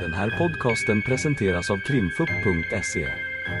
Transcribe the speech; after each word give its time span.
Den 0.00 0.12
här 0.12 0.38
podcasten 0.38 1.02
presenteras 1.02 1.70
av 1.70 1.78
krimfupp.se. 1.78 3.08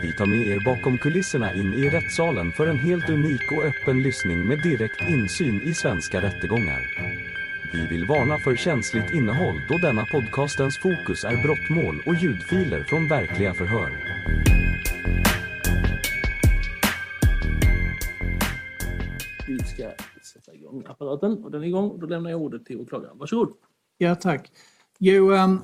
Vi 0.02 0.12
tar 0.12 0.26
med 0.26 0.46
er 0.46 0.60
bakom 0.64 0.98
kulisserna 0.98 1.54
in 1.54 1.74
i 1.74 1.90
rättssalen 1.90 2.52
för 2.52 2.66
en 2.66 2.78
helt 2.78 3.10
unik 3.10 3.52
och 3.52 3.64
öppen 3.64 4.02
lyssning 4.02 4.46
med 4.48 4.62
direkt 4.62 5.00
insyn 5.08 5.60
i 5.62 5.74
svenska 5.74 6.22
rättegångar. 6.22 6.80
Vi 7.72 7.86
vill 7.86 8.06
varna 8.06 8.38
för 8.38 8.56
känsligt 8.56 9.14
innehåll 9.14 9.60
då 9.68 9.78
denna 9.78 10.04
podcastens 10.06 10.78
fokus 10.78 11.24
är 11.24 11.42
brottmål 11.42 12.02
och 12.06 12.14
ljudfiler 12.14 12.84
från 12.84 13.08
verkliga 13.08 13.54
förhör. 13.54 13.90
Vi 19.48 19.58
ska 19.58 19.90
sätta 20.22 20.54
igång 20.54 20.84
apparaten 20.86 21.44
och 21.44 21.50
den 21.50 21.62
är 21.62 21.66
igång 21.66 22.00
då 22.00 22.06
lämnar 22.06 22.30
jag 22.30 22.40
ordet 22.42 22.64
till 22.66 22.80
åklagaren. 22.80 23.18
Varsågod. 23.18 23.52
Ja, 23.98 24.14
tack. 24.14 24.50
Jo, 24.98 25.32
ehm, 25.32 25.60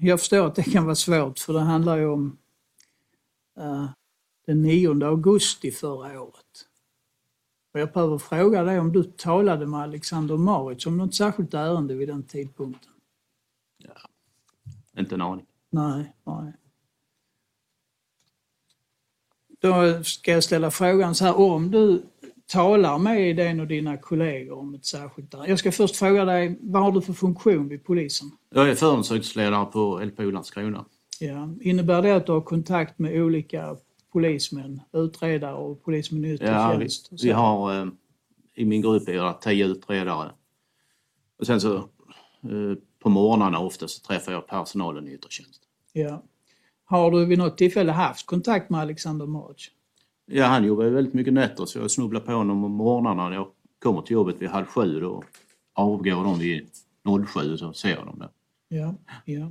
jag 0.00 0.20
förstår 0.20 0.46
att 0.46 0.54
det 0.54 0.62
kan 0.62 0.84
vara 0.84 0.94
svårt 0.94 1.38
för 1.38 1.52
det 1.52 1.60
handlar 1.60 1.96
ju 1.96 2.06
om 2.06 2.38
eh, 3.58 3.86
den 4.46 4.62
9 4.62 5.04
augusti 5.06 5.70
förra 5.70 6.22
året. 6.22 6.66
Och 7.72 7.80
jag 7.80 7.92
behöver 7.92 8.18
fråga 8.18 8.62
dig 8.62 8.80
om 8.80 8.92
du 8.92 9.04
talade 9.04 9.66
med 9.66 9.80
Alexander 9.80 10.36
Maritz 10.36 10.86
om 10.86 10.96
något 10.96 11.14
särskilt 11.14 11.54
ärende 11.54 11.94
vid 11.94 12.08
den 12.08 12.22
tidpunkten? 12.22 12.92
Inte 14.98 15.14
en 15.14 15.22
aning. 15.22 15.46
Nej, 15.70 16.14
nej. 16.24 16.52
Då 19.60 20.04
ska 20.04 20.32
jag 20.32 20.44
ställa 20.44 20.70
frågan 20.70 21.14
så 21.14 21.24
här, 21.24 21.38
om 21.38 21.70
du 21.70 22.02
talar 22.50 22.98
med 22.98 23.38
en 23.38 23.60
av 23.60 23.66
dina 23.66 23.96
kollegor 23.96 24.58
om 24.58 24.74
ett 24.74 24.84
särskilt 24.86 25.34
ärende. 25.34 25.48
Jag 25.48 25.58
ska 25.58 25.72
först 25.72 25.96
fråga 25.96 26.24
dig, 26.24 26.58
vad 26.60 26.82
har 26.82 26.92
du 26.92 27.00
för 27.00 27.12
funktion 27.12 27.68
vid 27.68 27.84
polisen? 27.84 28.30
Jag 28.54 28.70
är 28.70 28.74
förundersökningsledare 28.74 29.66
på 29.66 30.00
LPO 30.04 30.30
Landskrona. 30.30 30.84
Ja. 31.20 31.48
Innebär 31.60 32.02
det 32.02 32.16
att 32.16 32.26
du 32.26 32.32
har 32.32 32.40
kontakt 32.40 32.98
med 32.98 33.22
olika 33.22 33.76
polismän, 34.12 34.80
utredare 34.92 35.54
och 35.54 35.82
polismän 35.84 36.24
i 36.24 36.32
yttre 36.32 36.46
Ja, 36.46 36.72
vi, 36.72 36.80
tjänst? 36.80 37.12
och 37.12 37.20
så? 37.20 37.26
vi 37.26 37.32
har 37.32 37.80
eh, 37.80 37.86
i 38.54 38.64
min 38.64 38.82
grupp 38.82 39.08
är 39.08 39.12
det 39.12 39.36
tio 39.40 39.66
utredare. 39.66 40.30
Och 41.38 41.46
sen 41.46 41.60
så 41.60 41.76
eh, 41.76 41.82
på 43.02 43.08
morgnarna 43.08 43.58
ofta 43.58 43.88
så 43.88 44.00
träffar 44.06 44.32
jag 44.32 44.46
personalen 44.46 45.08
i 45.08 45.14
yttre 45.14 45.30
tjänst. 45.30 45.62
Ja. 45.92 46.22
Har 46.84 47.10
du 47.10 47.24
vid 47.24 47.38
något 47.38 47.58
tillfälle 47.58 47.92
haft 47.92 48.26
kontakt 48.26 48.70
med 48.70 48.80
Alexander 48.80 49.26
March? 49.26 49.70
Ja, 50.32 50.44
han 50.46 50.64
jobbar 50.64 50.84
ju 50.84 50.90
väldigt 50.90 51.14
mycket 51.14 51.32
nätter 51.32 51.66
så 51.66 51.78
jag 51.78 51.90
snubblar 51.90 52.20
på 52.20 52.32
honom 52.32 52.64
om 52.64 52.72
morgnarna 52.72 53.28
när 53.28 53.36
jag 53.36 53.48
kommer 53.82 54.02
till 54.02 54.14
jobbet 54.14 54.42
vid 54.42 54.48
halv 54.48 54.66
sju. 54.66 55.00
Då 55.00 55.22
avgår 55.72 56.24
de 56.24 56.38
vid 56.38 56.68
07 57.26 57.56
så 57.56 57.72
ser 57.72 57.90
jag 57.90 58.06
dem 58.06 58.18
där. 58.18 58.28
Ja, 58.68 58.94
ja. 59.24 59.50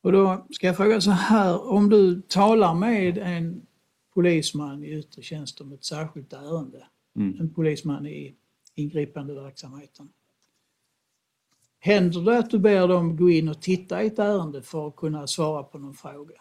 Och 0.00 0.12
då 0.12 0.46
ska 0.50 0.66
jag 0.66 0.76
fråga 0.76 1.00
så 1.00 1.10
här, 1.10 1.68
om 1.70 1.88
du 1.90 2.22
talar 2.22 2.74
med 2.74 3.18
en 3.18 3.66
polisman 4.14 4.84
i 4.84 4.98
yttre 4.98 5.22
tjänst 5.22 5.60
om 5.60 5.72
ett 5.72 5.84
särskilt 5.84 6.32
ärende, 6.32 6.86
Mm. 7.16 7.40
en 7.40 7.54
polisman 7.54 8.06
i 8.06 8.34
ingripande 8.74 9.34
verksamheten. 9.34 10.08
Händer 11.78 12.20
det 12.20 12.38
att 12.38 12.50
du 12.50 12.58
ber 12.58 12.88
dem 12.88 13.16
gå 13.16 13.30
in 13.30 13.48
och 13.48 13.62
titta 13.62 14.02
i 14.02 14.06
ett 14.06 14.18
ärende 14.18 14.62
för 14.62 14.88
att 14.88 14.96
kunna 14.96 15.26
svara 15.26 15.62
på 15.62 15.78
någon 15.78 15.94
fråga? 15.94 16.34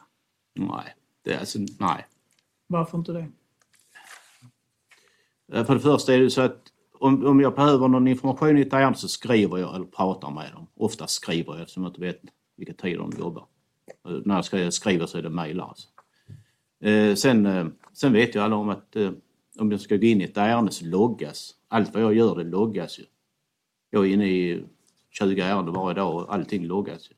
Nej, 0.54 0.96
det 1.22 1.34
är 1.34 1.40
alltså, 1.40 1.60
nej. 1.80 2.06
Varför 2.68 2.98
inte 2.98 3.12
det? 3.12 3.28
Eh, 5.54 5.66
För 5.66 5.74
det 5.74 5.80
första 5.80 6.14
är 6.14 6.20
det 6.20 6.30
så 6.30 6.42
att 6.42 6.62
om, 7.00 7.26
om 7.26 7.40
jag 7.42 7.56
behöver 7.56 7.88
någon 7.88 8.08
information 8.08 8.58
i 8.58 8.62
ett 8.62 8.74
ärende 8.74 8.98
så 8.98 9.08
skriver 9.08 9.58
jag 9.58 9.76
eller 9.76 9.86
pratar 9.86 10.32
med 10.32 10.52
dem. 10.54 10.68
Ofta 10.76 11.08
skriver 11.08 11.54
jag 11.54 11.62
eftersom 11.62 11.84
jag 11.84 11.90
inte 11.90 12.02
vet 12.02 12.22
vilka 12.56 12.74
tider 12.74 12.98
de 12.98 13.12
jobbar. 13.20 13.46
Eh, 14.08 14.12
När 14.26 14.36
jag 14.36 14.46
skri- 14.46 14.72
skriver 14.72 15.06
så 15.06 15.18
är 15.18 15.22
det 15.22 15.30
mejl 15.30 15.60
alltså. 15.62 15.88
Eh, 16.84 17.16
sen, 17.16 17.74
sen 17.94 18.14
vet 18.14 18.36
ju 18.36 18.40
alla 18.40 18.56
om 18.56 18.70
att 18.70 18.96
om 19.60 19.72
jag 19.72 19.82
ska 19.82 19.96
gå 19.98 20.06
in 20.06 20.22
i 20.22 20.24
ett 20.24 20.38
ärende 20.38 20.72
så 20.72 20.86
loggas. 20.86 21.52
Allt 21.68 21.94
vad 21.94 22.04
jag 22.04 22.14
gör 22.14 22.36
det 22.36 22.44
loggas 22.44 23.00
ju. 23.00 23.04
Jag 23.90 24.06
är 24.08 24.14
inne 24.14 24.26
i 24.30 24.64
20 25.10 25.42
ärenden 25.42 25.74
varje 25.74 25.94
dag 25.96 26.16
och 26.16 26.34
allting 26.34 26.66
loggas 26.66 27.10
ju. 27.12 27.14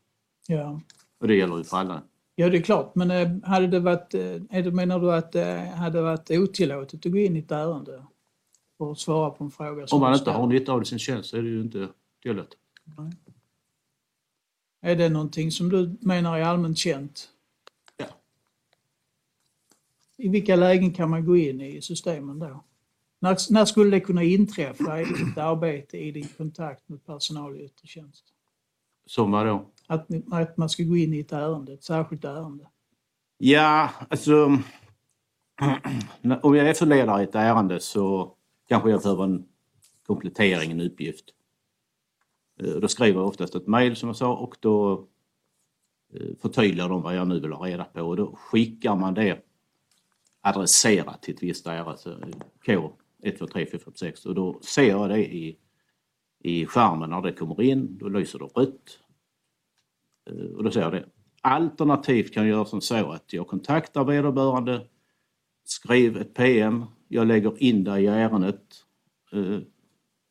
Ja. 0.55 0.81
Och 1.19 1.27
det 1.27 1.35
gäller 1.35 1.57
ju 1.57 1.63
för 1.63 1.77
alla. 1.77 2.01
Ja, 2.39 2.49
det 2.49 2.57
är 2.57 2.61
klart, 2.61 2.95
men 2.95 3.11
eh, 3.11 3.29
hade 3.43 3.67
det 3.67 3.79
varit, 3.79 4.13
eh, 4.13 4.21
är 4.49 4.63
det, 4.63 4.71
menar 4.71 4.99
du 4.99 5.13
att 5.13 5.31
det 5.31 5.73
hade 5.75 6.01
varit 6.01 6.31
otillåtet 6.31 7.05
att 7.05 7.11
gå 7.11 7.17
in 7.17 7.35
i 7.35 7.39
ett 7.39 7.51
ärende 7.51 8.03
och 8.77 8.99
svara 8.99 9.29
på 9.29 9.43
en 9.43 9.51
fråga? 9.51 9.87
som 9.87 9.95
Om 9.95 10.01
man 10.01 10.13
inte 10.13 10.31
har 10.31 10.47
nytta 10.47 10.71
av 10.71 10.79
det 10.79 10.85
sin 10.85 10.99
tjänst 10.99 11.29
så 11.29 11.37
är 11.37 11.41
det 11.41 11.49
ju 11.49 11.61
inte 11.61 11.87
tillåtet. 12.21 12.57
Är 14.81 14.95
det 14.95 15.09
någonting 15.09 15.51
som 15.51 15.69
du 15.69 15.97
menar 16.01 16.37
är 16.37 16.43
allmänt 16.43 16.77
känt? 16.77 17.29
Ja. 17.97 18.05
I 20.17 20.29
vilka 20.29 20.55
lägen 20.55 20.93
kan 20.93 21.09
man 21.09 21.25
gå 21.25 21.37
in 21.37 21.61
i 21.61 21.81
systemen 21.81 22.39
då? 22.39 22.63
När, 23.19 23.53
när 23.53 23.65
skulle 23.65 23.91
det 23.91 23.99
kunna 23.99 24.23
inträffa 24.23 25.01
i 25.01 25.05
ditt 25.05 25.37
arbete, 25.37 25.97
i 25.97 26.11
din 26.11 26.27
kontakt 26.37 26.89
med 26.89 27.05
personal 27.05 27.55
i 27.55 27.65
yttre 27.65 27.87
tjänst? 27.87 28.23
Som 29.05 29.31
vadå? 29.31 29.65
Att, 29.87 30.07
att 30.31 30.57
man 30.57 30.69
ska 30.69 30.83
gå 30.83 30.97
in 30.97 31.13
i 31.13 31.19
ett 31.19 31.31
ärende, 31.31 31.73
ett 31.73 31.83
särskilt 31.83 32.25
ärende? 32.25 32.67
Ja, 33.37 33.89
alltså... 34.09 34.57
Om 36.41 36.55
jag 36.55 36.69
är 36.69 36.73
förledare 36.73 37.21
i 37.21 37.23
ett 37.23 37.35
ärende 37.35 37.79
så 37.79 38.35
kanske 38.67 38.89
jag 38.89 39.01
behöver 39.01 39.23
en 39.23 39.47
komplettering, 40.05 40.71
en 40.71 40.81
uppgift. 40.81 41.25
Eh, 42.59 42.75
då 42.75 42.87
skriver 42.87 43.19
jag 43.19 43.27
oftast 43.27 43.55
ett 43.55 43.67
mejl 43.67 43.95
som 43.95 44.09
jag 44.09 44.15
sa 44.15 44.35
och 44.35 44.55
då 44.59 45.07
eh, 46.13 46.35
förtydligar 46.41 46.89
de 46.89 47.01
vad 47.01 47.15
jag 47.15 47.27
nu 47.27 47.39
vill 47.39 47.51
ha 47.51 47.65
reda 47.65 47.83
på 47.83 48.01
och 48.01 48.15
då 48.15 48.35
skickar 48.35 48.95
man 48.95 49.13
det 49.13 49.39
adresserat 50.41 51.21
till 51.21 51.35
ett 51.35 51.43
visst 51.43 51.67
ärende, 51.67 51.97
eh, 52.05 52.75
K 52.75 52.93
1, 53.23 53.39
2, 53.39 53.47
3, 53.47 53.65
4, 53.71 53.79
5, 53.85 53.93
6 53.95 54.25
och 54.25 54.35
då 54.35 54.59
ser 54.61 54.89
jag 54.89 55.09
det 55.09 55.33
i, 55.35 55.57
i 56.39 56.65
skärmen 56.65 57.09
när 57.09 57.21
det 57.21 57.31
kommer 57.31 57.61
in, 57.61 57.97
då 57.97 58.09
lyser 58.09 58.39
det 58.39 58.45
rött. 58.45 58.99
Eh, 60.29 60.55
Och 60.55 60.63
då 60.63 60.71
ser 60.71 60.81
jag 60.81 60.91
det. 60.91 61.05
Alternativt 61.41 62.33
kan 62.33 62.43
jag 62.47 62.49
göra 62.57 62.65
som 62.65 62.81
så 62.81 63.11
att 63.11 63.33
jag 63.33 63.47
kontaktar 63.47 64.03
vederbörande, 64.05 64.87
skriv 65.65 66.17
ett 66.17 66.33
PM, 66.33 66.85
jag 67.07 67.27
lägger 67.27 67.63
in 67.63 67.83
det 67.83 67.99
i 67.99 68.07
ärendet. 68.07 68.61
eh, 69.33 69.55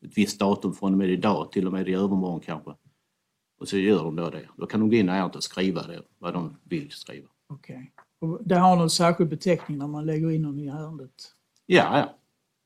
Ett 0.05 0.17
visst 0.17 0.39
datum 0.39 0.73
från 0.73 0.91
och 0.91 0.97
med 0.97 1.09
idag, 1.09 1.51
till 1.51 1.67
och 1.67 1.73
med 1.73 1.89
i 1.89 1.93
övermorgon 1.93 2.39
kanske. 2.39 2.71
Och 3.59 3.67
så 3.67 3.77
gör 3.77 4.03
de 4.03 4.15
då 4.15 4.29
det. 4.29 4.49
Då 4.57 4.65
kan 4.65 4.79
de 4.79 4.89
gå 4.89 4.95
in 4.95 5.09
i 5.09 5.11
ärendet 5.11 5.35
och 5.35 5.43
skriva 5.43 5.81
det, 5.87 6.01
vad 6.19 6.33
de 6.33 6.55
vill 6.63 6.91
skriva. 6.91 7.27
Okej. 7.49 7.93
Och 8.21 8.39
Det 8.45 8.55
har 8.55 8.75
någon 8.75 8.89
särskild 8.89 9.29
beteckning 9.29 9.77
när 9.77 9.87
man 9.87 10.05
lägger 10.05 10.31
in 10.31 10.41
någon 10.41 10.59
i 10.59 10.67
ärendet? 10.67 11.11
Ja, 11.65 11.97
ja. 11.99 12.13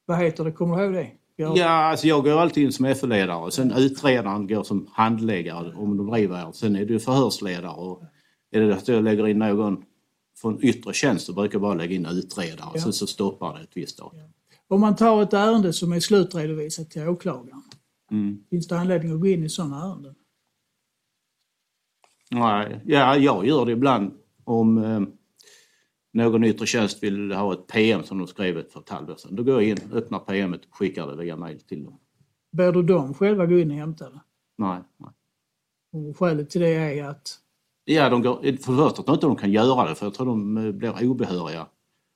Vad 0.06 0.18
heter 0.18 0.44
det? 0.44 0.52
Kommer 0.52 0.78
du 0.78 0.84
ihåg 0.84 0.94
det? 0.94 1.12
Jag- 1.36 1.58
Ja, 1.58 1.66
alltså 1.70 2.08
jag 2.08 2.24
går 2.24 2.40
alltid 2.40 2.64
in 2.64 2.72
som 2.72 2.86
FO-ledare. 2.96 3.52
Sen 3.52 3.72
utredaren 3.72 4.48
går 4.48 4.64
som 4.64 4.88
handläggare 4.92 5.74
om 5.76 5.98
de 5.98 6.08
driver. 6.12 6.52
Sen 6.52 6.76
är 6.76 6.86
ju 6.86 7.00
förhörsledare. 7.00 7.72
Och 7.76 8.04
är 8.52 8.62
det 8.62 8.76
att 8.76 8.88
jag 8.88 9.04
lägger 9.04 9.28
in 9.28 9.40
någon 9.40 9.84
från 10.42 10.64
yttre 10.64 10.94
tjänst 10.94 11.26
så 11.26 11.34
brukar 11.34 11.54
jag 11.56 11.62
bara 11.62 11.74
lägga 11.74 11.96
in 11.96 12.06
utredare. 12.06 12.70
Ja. 12.74 12.82
Sen 12.82 12.94
så 12.94 13.08
stoppar 13.08 13.54
det 13.58 13.62
ett 13.64 13.70
visst 13.78 13.98
datum. 13.98 14.20
Om 14.68 14.82
man 14.82 14.96
tar 14.96 15.24
ett 15.24 15.34
ärende 15.34 15.74
som 15.74 15.92
är 15.94 16.00
slutredovisat 16.00 16.90
till 16.90 17.08
åklagaren, 17.08 17.62
Mm. 18.12 18.44
finns 18.50 18.68
det 18.68 18.80
anledning 18.80 19.14
att 19.14 19.20
gå 19.22 19.28
in 19.28 19.44
i 19.44 19.50
sådana 19.50 19.86
ärenden? 19.86 20.16
Nej, 22.32 22.82
ja, 22.86 23.18
jag 23.18 23.46
gör 23.48 23.66
det 23.66 23.72
ibland 23.72 24.12
om 24.44 24.78
eh, 24.78 25.02
någon 26.14 26.44
yttre 26.44 26.66
tjänst 26.66 27.04
vill 27.04 27.32
ha 27.32 27.54
ett 27.54 27.68
PM 27.68 28.04
som 28.04 28.18
de 28.18 28.28
skrev 28.28 28.70
för 28.70 28.80
ett 28.80 28.90
halvår 28.90 29.16
sedan. 29.16 29.36
Då 29.36 29.44
går 29.44 29.54
jag 29.54 29.70
in, 29.70 29.78
öppnar 29.94 30.20
PMet 30.20 30.66
och 30.66 30.76
skickar 30.76 31.08
det 31.08 31.16
via 31.16 31.36
mail 31.36 31.60
till 31.60 31.84
dem. 31.84 32.00
Ber 32.52 32.72
du 32.72 32.84
dem 32.84 33.14
själva 33.14 33.46
gå 33.46 33.60
in 33.60 33.72
och 33.72 33.78
hämta 33.78 34.10
det? 34.10 34.22
Nej, 34.58 34.80
nej. 34.98 35.10
Och 35.94 36.18
skälet 36.18 36.50
till 36.50 36.62
det 36.62 36.70
är 36.70 37.04
att 37.04 37.38
Ja, 37.86 38.10
de 38.10 38.22
går, 38.22 38.36
för 38.42 38.52
det 38.52 38.58
första 38.58 38.96
tror 38.96 39.06
jag 39.08 39.16
inte 39.16 39.26
de 39.26 39.36
kan 39.36 39.52
göra 39.52 39.90
det 39.90 39.96
för 39.96 40.06
jag 40.06 40.14
tror 40.14 40.26
de 40.26 40.58
eh, 40.58 40.72
blir 40.72 41.10
obehöriga. 41.10 41.68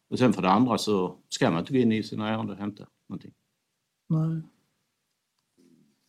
Och 0.09 0.19
sen 0.19 0.33
för 0.33 0.41
det 0.41 0.50
andra 0.50 0.77
så 0.77 1.18
ska 1.30 1.50
man 1.50 1.59
inte 1.59 1.74
gå 1.74 1.80
in 1.80 1.91
i 1.91 2.03
sina 2.03 2.30
ärenden 2.30 2.50
och 2.50 2.57
hämta 2.57 2.88
någonting. 3.09 3.33
nej. 4.09 4.41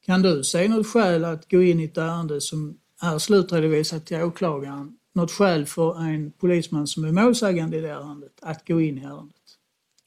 Kan 0.01 0.23
du 0.23 0.45
se 0.45 0.69
något 0.69 0.87
skäl 0.87 1.25
att 1.25 1.51
gå 1.51 1.63
in 1.63 1.81
i 1.81 1.85
ett 1.85 1.99
ärende 1.99 2.41
som 2.41 2.79
är 3.03 3.19
slutredovisat 3.19 4.07
till 4.07 4.23
åklagaren? 4.23 4.96
Något 5.17 5.31
skäl 5.31 5.67
för 5.67 6.01
en 6.01 6.33
polisman 6.33 6.87
som 6.87 7.05
är 7.05 7.13
målsägande 7.13 7.77
i 7.77 7.81
det 7.81 7.89
ärendet 7.91 8.39
att 8.43 8.69
gå 8.69 8.81
in 8.81 8.99
i 8.99 9.03
ärendet? 9.05 9.59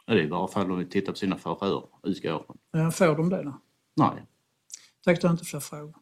Ja, 0.06 0.14
Det 0.14 0.24
är 0.24 0.28
bara 0.28 0.48
fall 0.48 0.68
de 0.68 0.78
vill 0.78 0.90
titta 0.90 1.12
på 1.12 1.18
sina 1.18 1.38
förhör, 1.38 1.88
utgår 2.04 2.32
jag 2.32 2.46
från. 2.46 2.92
Får 2.92 3.16
de 3.16 3.30
det 3.30 3.44
då? 3.44 3.62
Nej. 3.96 4.24
Tack, 5.04 5.22
du 5.22 5.28
har 5.28 5.32
inte 5.32 5.46
fler 5.46 5.60
frågor. 5.60 5.96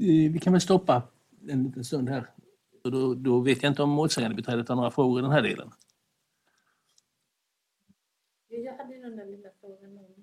Eh, 0.00 0.32
Vi 0.32 0.38
kan 0.42 0.52
väl 0.52 0.60
stoppa 0.62 1.02
en 1.48 1.64
liten 1.64 1.84
stund 1.84 2.08
här. 2.08 2.30
Då, 2.84 3.14
då 3.14 3.40
vet 3.40 3.62
jag 3.62 3.70
inte 3.70 3.82
om 3.82 3.90
målsägandebiträdet 3.90 4.68
har 4.68 4.76
några 4.76 4.90
frågor 4.90 5.18
i 5.18 5.22
den 5.22 5.30
här 5.30 5.42
delen. 5.42 5.70
Jag 8.48 8.76
hade 8.76 8.94
ju 8.94 9.02
den 9.02 9.16
där 9.16 9.26
lilla 9.26 9.48
frågan 9.60 9.98
om 9.98 10.17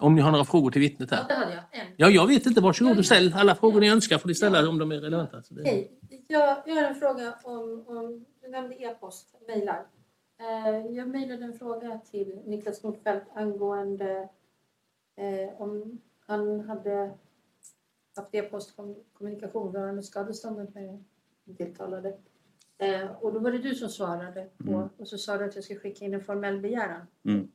Om 0.00 0.14
ni 0.14 0.20
har 0.20 0.30
några 0.30 0.44
frågor 0.44 0.70
till 0.70 0.80
vittnet 0.80 1.08
Ja, 1.10 1.16
här. 1.16 1.28
det 1.28 1.34
hade 1.34 1.54
jag. 1.54 1.62
En. 1.70 1.86
Ja, 1.96 2.08
jag 2.08 2.26
vet 2.26 2.46
inte. 2.46 2.60
Varsågod 2.60 2.98
och 2.98 3.04
ställ. 3.06 3.32
Alla 3.36 3.54
frågor 3.54 3.80
ni 3.80 3.88
önskar 3.90 4.18
får 4.18 4.28
ni 4.28 4.34
ställa 4.34 4.68
om 4.68 4.78
de 4.78 4.92
är 4.92 5.00
relevanta. 5.00 5.42
Så 5.42 5.54
det... 5.54 5.62
Hej. 5.64 5.92
Jag, 6.28 6.62
jag 6.66 6.74
har 6.74 6.82
en 6.82 6.94
fråga 6.94 7.34
om, 7.44 7.84
om 7.86 8.24
du 8.42 8.48
nämnde 8.48 8.74
e-post, 8.82 9.34
mejlar. 9.48 9.86
Eh, 10.40 10.86
jag 10.96 11.08
mejlade 11.08 11.44
en 11.44 11.58
fråga 11.58 12.00
till 12.10 12.40
Niklas 12.44 12.82
Nordfeldt 12.82 13.26
angående 13.34 14.28
eh, 15.16 15.60
om 15.62 16.00
han 16.26 16.60
hade 16.60 17.10
haft 18.16 18.34
e-postkommunikation 18.34 19.72
rörande 19.72 20.02
skadeståndet 20.02 20.74
med 20.74 21.04
tilltalade. 21.56 22.16
Eh, 22.78 23.10
och 23.20 23.32
då 23.32 23.38
var 23.38 23.50
det 23.52 23.58
du 23.58 23.74
som 23.74 23.88
svarade 23.88 24.48
på 24.58 24.70
Mm. 24.72 24.88
och 24.96 25.08
så 25.08 25.18
sa 25.18 25.36
du 25.38 25.44
att 25.44 25.54
jag 25.54 25.64
ska 25.64 25.74
skicka 25.74 26.04
in 26.04 26.14
en 26.14 26.24
formell 26.24 26.60
begäran. 26.60 27.06
Mm. 27.24 27.48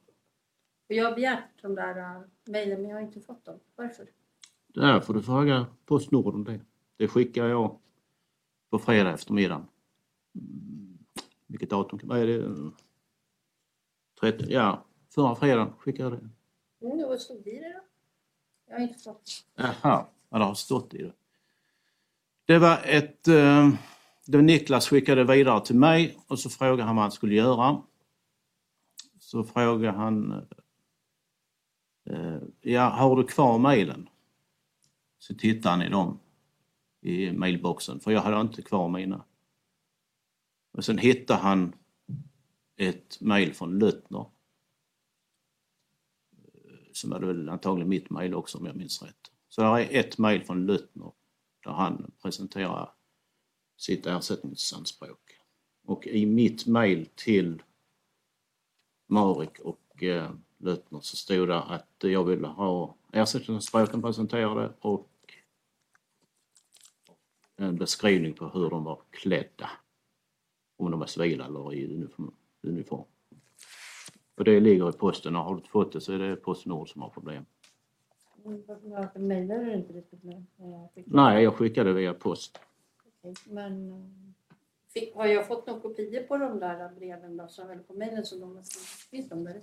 Och 0.91 0.95
jag 0.97 1.05
har 1.05 1.15
begärt 1.15 1.61
de 1.61 1.75
där 1.75 1.97
uh, 1.97 2.21
mejlen 2.45 2.81
men 2.81 2.89
jag 2.89 2.97
har 2.97 3.01
inte 3.01 3.21
fått 3.21 3.45
dem. 3.45 3.59
Varför? 3.75 4.07
Där 4.67 4.99
får 4.99 5.13
du 5.13 5.23
fråga 5.23 5.65
Postnord 5.85 6.35
om 6.35 6.43
det. 6.43 6.59
Det 6.97 7.07
skickar 7.07 7.45
jag 7.45 7.79
på 8.69 8.79
fredag 8.79 9.13
eftermiddag. 9.13 9.65
Mm, 10.35 10.97
Vilket 11.47 11.69
datum? 11.69 11.99
Vad 12.03 12.19
är 12.19 12.27
det? 12.27 12.71
30, 14.19 14.45
ja, 14.49 14.85
förra 15.15 15.35
fredagen 15.35 15.73
skickade 15.79 16.09
jag 16.09 16.19
det. 16.19 16.29
Mm, 16.87 17.07
vad 17.09 17.21
stod 17.21 17.43
det 17.43 17.51
i 17.51 17.59
det 17.59 17.73
då? 17.73 17.79
Jag 18.67 18.75
har 18.75 18.81
inte 18.81 18.99
fått. 18.99 19.45
Jaha, 19.55 20.05
vad 20.29 20.41
det 20.41 20.45
har 20.45 20.53
stått 20.53 20.93
i 20.93 21.03
det. 21.03 21.13
Det 22.45 22.59
var 22.59 22.81
ett... 22.85 23.27
Eh, 23.27 23.69
det 24.27 24.37
var 24.37 24.41
Niklas 24.41 24.87
skickade 24.87 25.23
vidare 25.23 25.65
till 25.65 25.75
mig 25.75 26.17
och 26.27 26.39
så 26.39 26.49
frågade 26.49 26.83
han 26.83 26.95
vad 26.95 27.03
han 27.03 27.11
skulle 27.11 27.35
göra. 27.35 27.81
Så 29.19 29.43
frågade 29.43 29.97
han... 29.97 30.47
Eh, 32.03 32.37
ja, 32.61 32.89
har 32.89 33.15
du 33.15 33.23
kvar 33.23 33.57
mejlen? 33.57 34.09
Så 35.19 35.35
tittade 35.35 35.69
han 35.69 35.81
i 35.81 35.89
dem 35.89 36.19
i 37.01 37.31
mailboxen 37.31 37.99
för 37.99 38.11
jag 38.11 38.21
hade 38.21 38.41
inte 38.41 38.61
kvar 38.61 38.89
mina. 38.89 39.25
Och 40.71 40.85
sen 40.85 40.97
hittade 40.97 41.39
han 41.39 41.75
ett 42.75 43.21
mejl 43.21 43.53
från 43.53 43.79
Löttner. 43.79 44.25
Eh, 46.31 46.91
som 46.91 47.09
var 47.09 47.19
väl 47.19 47.49
antagligen 47.49 47.89
mitt 47.89 48.09
mejl 48.09 48.33
också 48.33 48.57
om 48.57 48.65
jag 48.65 48.75
minns 48.75 49.01
rätt. 49.01 49.31
Så 49.49 49.61
här 49.61 49.79
är 49.79 49.99
ett 49.99 50.17
mejl 50.17 50.43
från 50.43 50.65
Löttner 50.65 51.11
där 51.63 51.71
han 51.71 52.11
presenterar 52.21 52.93
sitt 53.77 54.05
ersättningsanspråk. 54.05 55.37
Och 55.83 56.07
i 56.07 56.25
mitt 56.25 56.67
mejl 56.67 57.09
till 57.15 57.63
Marik 59.07 59.59
och 59.59 60.03
eh, 60.03 60.31
Löttner 60.61 60.99
så 60.99 61.17
stod 61.17 61.47
det 61.47 61.61
att 61.61 61.95
jag 61.99 62.23
ville 62.23 62.47
ha 62.47 62.95
ersättningsanspråken 63.11 64.01
presenterade 64.01 64.73
och 64.79 65.07
en 67.55 67.75
beskrivning 67.75 68.33
på 68.33 68.47
hur 68.47 68.69
de 68.69 68.83
var 68.83 69.01
klädda. 69.09 69.69
Om 70.77 70.91
de 70.91 70.99
var 70.99 71.07
civila 71.07 71.45
eller 71.45 71.73
i 71.73 72.07
uniform. 72.61 73.05
Och 74.35 74.43
det 74.43 74.59
ligger 74.59 74.89
i 74.89 74.91
posten 74.91 75.35
och 75.35 75.43
har 75.43 75.51
du 75.51 75.57
inte 75.57 75.69
fått 75.69 75.91
det 75.91 76.01
så 76.01 76.13
är 76.13 76.19
det 76.19 76.35
Postnord 76.35 76.89
som 76.89 77.01
har 77.01 77.09
problem. 77.09 77.45
Mejlar 79.15 79.65
du 79.65 79.73
inte 79.73 79.93
riktigt 79.93 80.21
skickade? 80.21 80.45
Nej, 81.05 81.43
jag 81.43 81.55
skickade 81.55 81.93
via 81.93 82.13
post. 82.13 82.59
Okej, 83.05 83.33
Men 83.45 83.91
eh, 83.91 84.05
fick, 84.93 85.15
har 85.15 85.25
jag 85.25 85.47
fått 85.47 85.67
några 85.67 85.79
kopior 85.79 86.23
på 86.23 86.37
de 86.37 86.59
där 86.59 86.89
breven 86.95 87.37
då, 87.37 87.47
som, 87.47 87.69
eller 87.69 87.83
på 87.83 87.93
mejlen 87.93 88.25
som 88.25 88.39
de 88.39 88.55
har 88.55 88.63
skrivit? 88.63 88.87
Finns 88.87 89.29
de 89.29 89.43
där? 89.43 89.61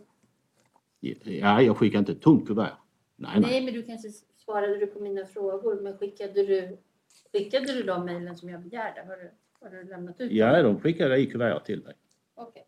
Ja, 1.00 1.62
jag 1.62 1.77
skickade 1.77 1.99
inte 1.99 2.12
ett 2.12 2.23
tomt 2.23 2.47
kuvert. 2.47 2.77
Nej, 3.17 3.41
nej. 3.41 3.50
Nej, 3.50 3.65
men 3.65 3.75
du 3.75 3.83
kanske 3.83 4.09
svarade 4.37 4.79
du 4.79 4.87
på 4.87 5.00
mina 5.00 5.27
frågor, 5.27 5.81
men 5.81 5.99
skickade 5.99 6.33
du, 6.47 6.79
skickade 7.33 7.67
du 7.73 7.83
de 7.83 8.05
mejlen 8.05 8.37
som 8.37 8.49
jag 8.49 8.62
begärde? 8.62 9.05
Har 9.06 9.17
du, 9.17 9.31
har 9.61 9.71
du 9.71 9.91
lämnat 9.91 10.21
ut 10.21 10.29
dem? 10.31 10.37
Ja, 10.39 10.62
de 10.62 10.81
skickade 10.81 11.17
i 11.19 11.27
kuvert 11.27 11.61
till 11.65 11.81
dig. 11.81 11.95
Okej. 12.35 12.65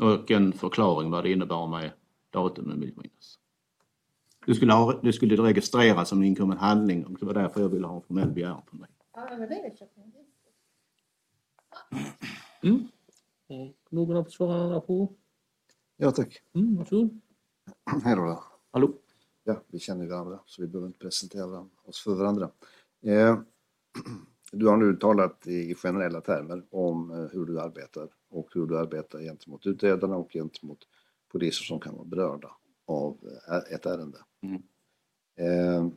Och 0.00 0.30
en 0.30 0.52
förklaring 0.52 1.10
vad 1.10 1.24
det 1.24 1.32
innebar 1.32 1.66
med 1.68 1.90
datumen 2.30 2.80
vill 2.80 2.88
jag 2.88 2.96
minnas. 2.96 3.38
Du 4.46 4.54
skulle, 4.54 4.72
ha, 4.72 5.00
du 5.02 5.12
skulle 5.12 5.36
registreras 5.36 6.08
som 6.08 6.22
inkommen 6.22 6.58
handling 6.58 7.06
och 7.06 7.18
det 7.18 7.26
var 7.26 7.34
därför 7.34 7.60
jag 7.60 7.68
ville 7.68 7.86
ha 7.86 7.96
en 7.96 8.02
formell 8.02 8.30
begäran 8.30 8.62
på 8.66 8.76
mig. 8.76 8.88
Ja, 9.14 9.28
men 9.30 9.48
det 9.48 9.78
köper 9.78 10.00
jag. 10.00 10.10
Och 13.48 13.76
Någon 13.92 14.16
har 14.16 14.24
fått 14.24 14.32
svara 14.32 14.62
några 14.62 14.80
frågor? 14.80 15.19
Ja 16.02 16.10
tack. 16.12 16.42
Mm, 16.54 16.76
varsågod. 16.76 17.20
Hej 18.04 18.16
då. 18.16 18.24
då. 18.24 18.44
Hallå? 18.70 18.94
Ja, 19.44 19.62
vi 19.66 19.78
känner 19.78 20.06
varandra 20.06 20.40
så 20.46 20.62
vi 20.62 20.68
behöver 20.68 20.86
inte 20.86 20.98
presentera 20.98 21.68
oss 21.84 22.04
för 22.04 22.14
varandra. 22.14 22.50
Eh, 23.02 23.40
du 24.52 24.66
har 24.66 24.76
nu 24.76 24.96
talat 24.96 25.46
i 25.46 25.74
generella 25.74 26.20
termer 26.20 26.66
om 26.70 27.10
eh, 27.10 27.26
hur 27.32 27.46
du 27.46 27.60
arbetar 27.60 28.08
och 28.28 28.48
hur 28.54 28.66
du 28.66 28.78
arbetar 28.78 29.20
gentemot 29.20 29.66
utredarna 29.66 30.16
och 30.16 30.32
gentemot 30.32 30.78
poliser 31.28 31.64
som 31.64 31.80
kan 31.80 31.94
vara 31.94 32.04
berörda 32.04 32.50
av 32.86 33.18
eh, 33.48 33.74
ett 33.74 33.86
ärende. 33.86 34.18
Mm. 34.42 34.62
Eh, 35.36 35.92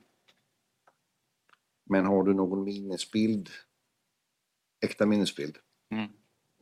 men 1.84 2.06
har 2.06 2.24
du 2.24 2.34
någon 2.34 2.64
minnesbild, 2.64 3.50
äkta 4.82 5.06
minnesbild, 5.06 5.58
Mm. 5.92 6.10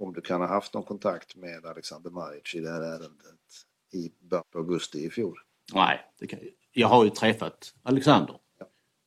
Om 0.01 0.13
du 0.13 0.21
kan 0.21 0.42
ha 0.42 0.48
haft 0.48 0.74
någon 0.74 0.83
kontakt 0.83 1.36
med 1.36 1.65
Alexander 1.65 2.09
Maric 2.09 2.56
i 2.56 2.59
det 2.59 2.69
här 2.69 2.81
ärendet 2.81 3.65
i 3.92 4.12
början 4.19 4.45
på 4.51 4.57
augusti 4.59 5.06
i 5.06 5.09
fjol? 5.09 5.39
Nej, 5.74 6.00
det 6.19 6.27
kan, 6.27 6.39
jag 6.71 6.88
har 6.88 7.03
ju 7.03 7.09
träffat 7.09 7.75
Alexander. 7.83 8.39
Ja. 8.59 8.65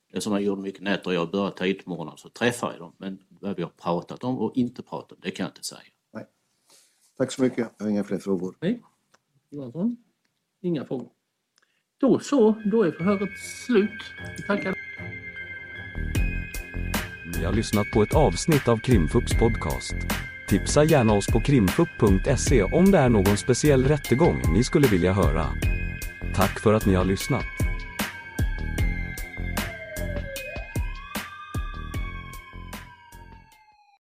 Eftersom 0.08 0.32
jag 0.32 0.43
gjorde 0.43 0.62
mycket 0.62 0.82
nätter 0.82 1.06
och 1.06 1.14
jag 1.14 1.31
började 1.31 1.56
tidigt 1.56 1.85
på 1.85 1.91
morgonen 1.91 2.17
så 2.17 2.29
träffade 2.29 2.73
jag 2.73 2.81
dem. 2.81 2.93
Men 2.99 3.19
vad 3.29 3.56
vi 3.56 3.62
har 3.62 3.70
pratat 3.70 4.25
om 4.25 4.38
och 4.38 4.56
inte 4.56 4.82
pratat 4.82 5.12
om, 5.12 5.19
det 5.23 5.31
kan 5.31 5.44
jag 5.44 5.50
inte 5.50 5.64
säga. 5.64 5.81
Tack 7.19 7.32
så 7.32 7.43
mycket. 7.43 7.70
Jag 7.79 7.85
har 7.85 7.91
inga 7.91 8.05
fler 8.05 8.19
frågor. 8.19 8.56
Nej. 8.61 8.82
Johansson? 9.50 9.96
Inga 10.61 10.85
frågor. 10.85 11.11
Då 11.99 12.19
så, 12.19 12.62
då 12.64 12.82
är 12.82 12.91
förhöret 12.91 13.38
slut. 13.67 14.02
Vi 14.37 14.43
tackar. 14.43 14.75
Ni 17.38 17.44
har 17.44 17.52
lyssnat 17.52 17.87
på 17.94 18.02
ett 18.02 18.14
avsnitt 18.14 18.69
av 18.69 18.79
Krimfupps 18.79 19.38
podcast. 19.38 19.94
Tipsa 20.46 20.85
gärna 20.85 21.12
oss 21.12 21.26
på 21.26 21.41
krimfupp.se 21.41 22.62
om 22.62 22.91
det 22.91 22.99
är 22.99 23.08
någon 23.08 23.37
speciell 23.37 23.85
rättegång 23.85 24.43
ni 24.55 24.64
skulle 24.64 24.88
vilja 24.88 25.12
höra. 25.12 25.46
Tack 26.35 26.61
för 26.61 26.75
att 26.75 26.87
ni 26.87 26.94
har 26.94 27.05
lyssnat. 27.05 27.63